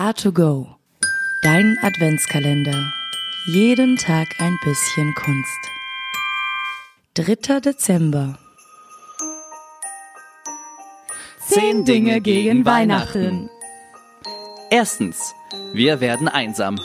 [0.00, 0.66] A2Go.
[1.42, 2.90] Dein Adventskalender.
[3.48, 5.58] Jeden Tag ein bisschen Kunst.
[7.16, 7.60] 3.
[7.60, 8.38] Dezember.
[11.46, 13.50] Zehn Dinge gegen Weihnachten.
[14.70, 15.34] Erstens,
[15.74, 16.78] wir werden einsam.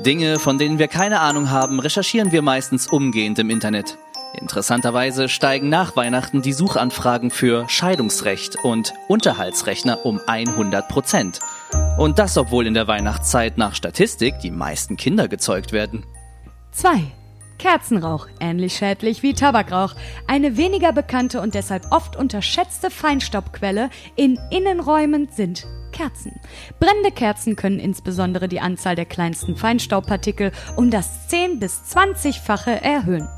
[0.00, 3.98] Dinge, von denen wir keine Ahnung haben, recherchieren wir meistens umgehend im Internet.
[4.40, 11.38] Interessanterweise steigen nach Weihnachten die Suchanfragen für Scheidungsrecht und Unterhaltsrechner um 100 Prozent.
[11.98, 16.04] Und das, obwohl in der Weihnachtszeit nach Statistik die meisten Kinder gezeugt werden.
[16.72, 17.02] 2.
[17.58, 19.94] Kerzenrauch, ähnlich schädlich wie Tabakrauch.
[20.26, 26.40] Eine weniger bekannte und deshalb oft unterschätzte Feinstaubquelle in Innenräumen sind Kerzen.
[26.80, 33.28] Brennende Kerzen können insbesondere die Anzahl der kleinsten Feinstaubpartikel um das 10 bis 20-fache erhöhen.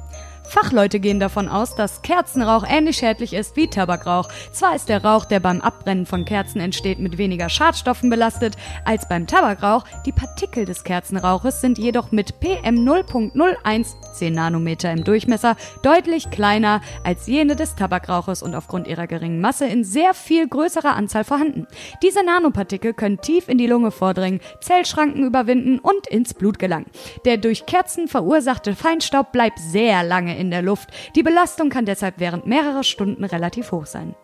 [0.47, 4.29] Fachleute gehen davon aus, dass Kerzenrauch ähnlich schädlich ist wie Tabakrauch.
[4.53, 9.09] Zwar ist der Rauch, der beim Abbrennen von Kerzen entsteht, mit weniger Schadstoffen belastet als
[9.09, 15.57] beim Tabakrauch, die Partikel des Kerzenrauches sind jedoch mit PM 0.01, 10 Nanometer im Durchmesser,
[15.83, 20.95] deutlich kleiner als jene des Tabakrauches und aufgrund ihrer geringen Masse in sehr viel größerer
[20.95, 21.67] Anzahl vorhanden.
[22.03, 26.87] Diese Nanopartikel können tief in die Lunge vordringen, Zellschranken überwinden und ins Blut gelangen.
[27.25, 30.91] Der durch Kerzen verursachte Feinstaub bleibt sehr lange in der Luft.
[31.15, 34.15] Die Belastung kann deshalb während mehrerer Stunden relativ hoch sein.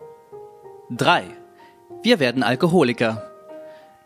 [0.91, 1.23] 3.
[2.03, 3.31] Wir werden Alkoholiker.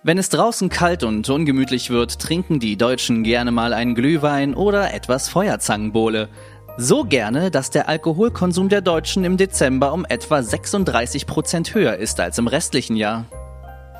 [0.03, 4.93] Wenn es draußen kalt und ungemütlich wird, trinken die Deutschen gerne mal einen Glühwein oder
[4.93, 6.29] etwas Feuerzangenbowle.
[6.77, 12.19] So gerne, dass der Alkoholkonsum der Deutschen im Dezember um etwa 36 Prozent höher ist
[12.19, 13.25] als im restlichen Jahr.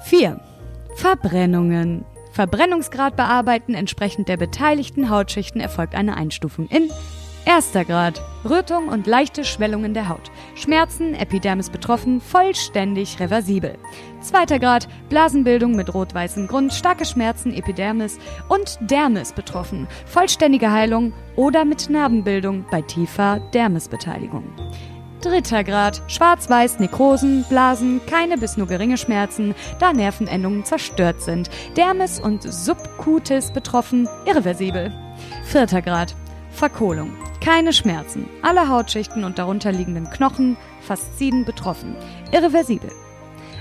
[0.04, 0.40] 4.
[0.96, 2.06] Verbrennungen.
[2.34, 6.92] Verbrennungsgrad bearbeiten entsprechend der beteiligten Hautschichten erfolgt eine Einstufung in
[7.46, 8.24] Erster Grad.
[8.44, 10.32] Rötung und leichte Schwellungen der Haut.
[10.56, 13.78] Schmerzen, Epidermis betroffen, vollständig reversibel.
[14.20, 14.88] Zweiter Grad.
[15.10, 18.18] Blasenbildung mit rot-weißem Grund, starke Schmerzen, Epidermis
[18.50, 19.88] und Dermis betroffen.
[20.08, 24.44] Vollständige Heilung oder mit Narbenbildung bei tiefer Dermisbeteiligung.
[25.22, 26.02] Dritter Grad.
[26.08, 31.52] Schwarz-Weiß, Nekrosen, Blasen, keine bis nur geringe Schmerzen, da Nervenendungen zerstört sind.
[31.78, 34.92] Dermis und Subcutis betroffen, irreversibel.
[35.44, 36.16] Vierter Grad.
[36.56, 37.12] Verkohlung.
[37.44, 38.28] Keine Schmerzen.
[38.42, 41.96] Alle Hautschichten und darunterliegenden Knochen, Fasziden betroffen.
[42.32, 42.90] Irreversibel.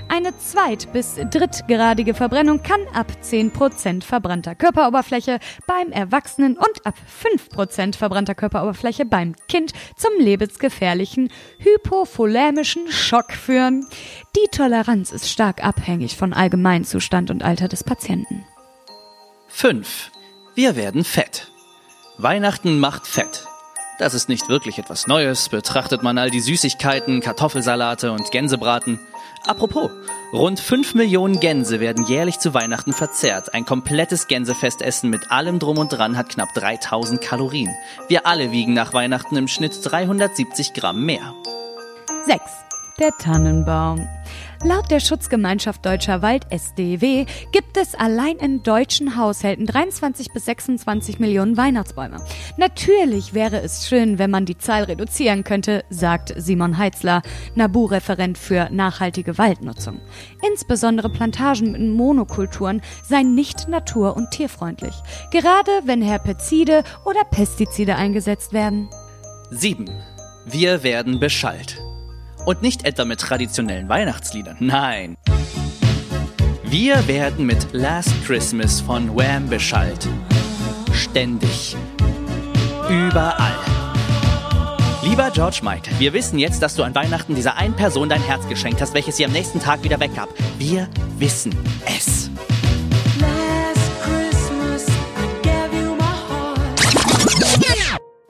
[0.07, 7.95] Eine zweit- bis drittgradige Verbrennung kann ab 10% verbrannter Körperoberfläche beim Erwachsenen und ab 5%
[7.97, 13.87] verbrannter Körperoberfläche beim Kind zum lebensgefährlichen hypopholämischen Schock führen.
[14.35, 18.45] Die Toleranz ist stark abhängig von Allgemeinzustand und Alter des Patienten.
[19.47, 20.11] 5.
[20.53, 21.51] Wir werden fett.
[22.17, 23.45] Weihnachten macht fett.
[23.99, 28.99] Das ist nicht wirklich etwas Neues, betrachtet man all die Süßigkeiten, Kartoffelsalate und Gänsebraten.
[29.45, 29.91] Apropos,
[30.31, 33.53] rund 5 Millionen Gänse werden jährlich zu Weihnachten verzehrt.
[33.53, 37.73] Ein komplettes Gänsefestessen mit allem drum und dran hat knapp 3000 Kalorien.
[38.07, 41.33] Wir alle wiegen nach Weihnachten im Schnitt 370 Gramm mehr.
[42.25, 42.41] 6.
[42.97, 44.07] Der Tannenbaum.
[44.65, 51.19] Laut der Schutzgemeinschaft Deutscher Wald SDW gibt es allein in deutschen Haushalten 23 bis 26
[51.19, 52.17] Millionen Weihnachtsbäume.
[52.57, 57.21] Natürlich wäre es schön, wenn man die Zahl reduzieren könnte, sagt Simon Heitzler,
[57.53, 59.99] NABU-Referent für nachhaltige Waldnutzung.
[60.51, 64.95] Insbesondere Plantagen mit Monokulturen seien nicht natur- und tierfreundlich,
[65.29, 68.89] gerade wenn Herbizide oder Pestizide eingesetzt werden.
[69.51, 69.87] 7.
[70.47, 71.84] Wir werden beschallt.
[72.45, 75.17] Und nicht etwa mit traditionellen Weihnachtsliedern, nein.
[76.63, 80.07] Wir werden mit Last Christmas von Wham beschallt.
[80.93, 81.75] Ständig.
[82.87, 83.55] Überall.
[85.01, 88.47] Lieber George Michael, wir wissen jetzt, dass du an Weihnachten dieser einen Person dein Herz
[88.47, 90.29] geschenkt hast, welches sie am nächsten Tag wieder weggab.
[90.59, 92.29] Wir wissen es.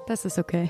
[0.08, 0.70] Das ist okay.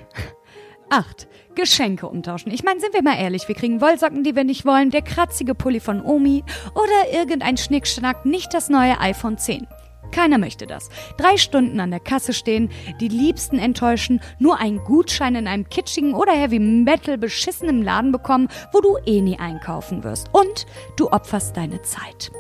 [0.90, 1.28] 8.
[1.56, 2.52] Geschenke umtauschen.
[2.52, 5.56] Ich meine, sind wir mal ehrlich, wir kriegen Wollsocken, die wir nicht wollen, der kratzige
[5.56, 9.68] Pulli von Omi oder irgendein Schnickschnack, nicht das neue iPhone 10.
[10.12, 10.90] Keiner möchte das.
[11.18, 12.70] Drei Stunden an der Kasse stehen,
[13.02, 18.48] die Liebsten enttäuschen, nur einen Gutschein in einem kitschigen oder Heavy Metal beschissenen Laden bekommen,
[18.72, 20.30] wo du eh nie einkaufen wirst.
[20.32, 20.66] Und
[20.96, 22.32] du opferst deine Zeit.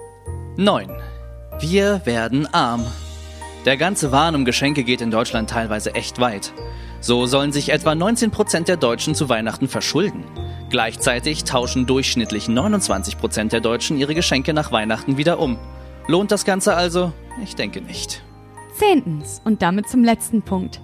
[0.58, 0.90] 9.
[1.60, 2.86] Wir werden arm.
[3.66, 6.54] Der ganze Wahn um Geschenke geht in Deutschland teilweise echt weit.
[7.06, 10.24] So sollen sich etwa 19% der Deutschen zu Weihnachten verschulden.
[10.72, 15.60] Gleichzeitig tauschen durchschnittlich 29% der Deutschen ihre Geschenke nach Weihnachten wieder um.
[16.07, 17.13] Lohnt das Ganze also?
[17.44, 18.24] Ich denke nicht.
[18.75, 20.81] Zehntens und damit zum letzten Punkt.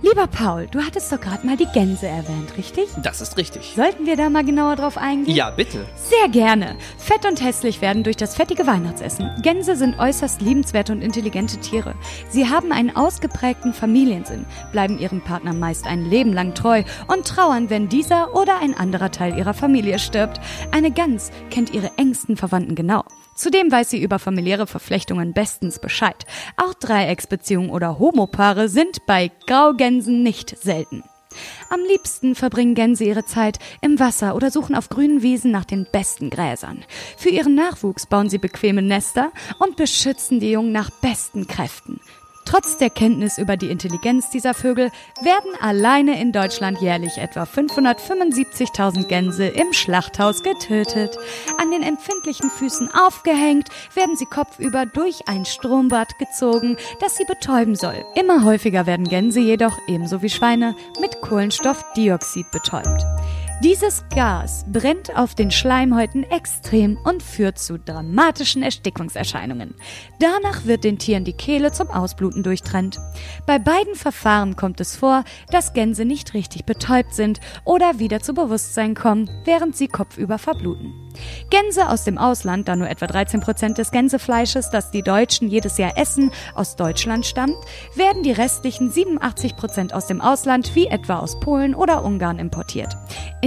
[0.00, 2.88] Lieber Paul, du hattest doch gerade mal die Gänse erwähnt, richtig?
[3.02, 3.72] Das ist richtig.
[3.74, 5.34] Sollten wir da mal genauer drauf eingehen?
[5.34, 5.84] Ja, bitte.
[5.96, 6.76] Sehr gerne.
[6.98, 9.28] Fett und hässlich werden durch das fettige Weihnachtsessen.
[9.42, 11.94] Gänse sind äußerst liebenswerte und intelligente Tiere.
[12.28, 17.68] Sie haben einen ausgeprägten Familiensinn, bleiben ihrem Partner meist ein Leben lang treu und trauern,
[17.68, 20.40] wenn dieser oder ein anderer Teil ihrer Familie stirbt.
[20.70, 23.02] Eine Gans kennt ihre engsten Verwandten genau.
[23.38, 26.26] Zudem weiß sie über familiäre Verflechtungen bestens Bescheid.
[26.56, 31.04] Auch Dreiecksbeziehungen oder Homopaare sind bei Graugänsen nicht selten.
[31.70, 35.86] Am liebsten verbringen Gänse ihre Zeit im Wasser oder suchen auf grünen Wiesen nach den
[35.92, 36.84] besten Gräsern.
[37.16, 39.30] Für ihren Nachwuchs bauen sie bequeme Nester
[39.60, 42.00] und beschützen die Jungen nach besten Kräften.
[42.48, 44.90] Trotz der Kenntnis über die Intelligenz dieser Vögel
[45.20, 51.18] werden alleine in Deutschland jährlich etwa 575.000 Gänse im Schlachthaus getötet.
[51.58, 57.76] An den empfindlichen Füßen aufgehängt, werden sie kopfüber durch ein Strombad gezogen, das sie betäuben
[57.76, 58.02] soll.
[58.14, 63.04] Immer häufiger werden Gänse jedoch, ebenso wie Schweine, mit Kohlenstoffdioxid betäubt.
[63.60, 69.74] Dieses Gas brennt auf den Schleimhäuten extrem und führt zu dramatischen Erstickungserscheinungen.
[70.20, 73.00] Danach wird den Tieren die Kehle zum Ausbluten durchtrennt.
[73.46, 78.32] Bei beiden Verfahren kommt es vor, dass Gänse nicht richtig betäubt sind oder wieder zu
[78.32, 80.94] Bewusstsein kommen, während sie kopfüber verbluten.
[81.50, 85.78] Gänse aus dem Ausland, da nur etwa 13 Prozent des Gänsefleisches, das die Deutschen jedes
[85.78, 87.56] Jahr essen, aus Deutschland stammt,
[87.96, 92.96] werden die restlichen 87 Prozent aus dem Ausland, wie etwa aus Polen oder Ungarn, importiert.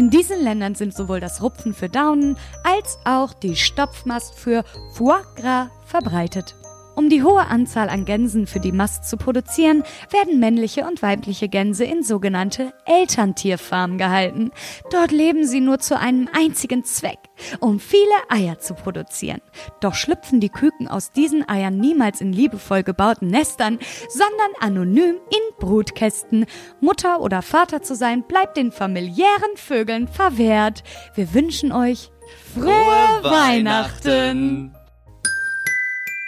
[0.09, 4.63] Diesen Ländern sind sowohl das Rupfen für Daunen als auch die Stopfmast für
[4.94, 6.56] Foie Gras verbreitet.
[6.95, 11.47] Um die hohe Anzahl an Gänsen für die Mast zu produzieren, werden männliche und weibliche
[11.47, 14.51] Gänse in sogenannte Elterntierfarmen gehalten.
[14.91, 17.19] Dort leben sie nur zu einem einzigen Zweck,
[17.59, 19.41] um viele Eier zu produzieren.
[19.79, 23.79] Doch schlüpfen die Küken aus diesen Eiern niemals in liebevoll gebauten Nestern,
[24.09, 26.45] sondern anonym in Brutkästen.
[26.81, 30.83] Mutter oder Vater zu sein, bleibt den familiären Vögeln verwehrt.
[31.15, 32.11] Wir wünschen euch
[32.53, 34.75] frohe, Weihnachten.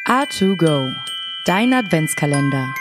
[0.06, 0.94] A2Go,
[1.46, 2.74] dein Adventskalender.